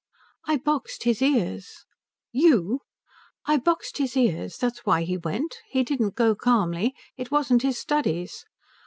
"I 0.47 0.57
boxed 0.57 1.03
his 1.03 1.21
ears." 1.21 1.85
"You?" 2.31 2.79
"I 3.45 3.57
boxed 3.57 3.99
his 3.99 4.17
ears. 4.17 4.57
That's 4.57 4.83
why 4.83 5.03
he 5.03 5.15
went. 5.15 5.57
He 5.69 5.83
didn't 5.83 6.15
go 6.15 6.33
calmly. 6.33 6.95
It 7.17 7.29
wasn't 7.29 7.61
his 7.61 7.77
studies." 7.77 8.43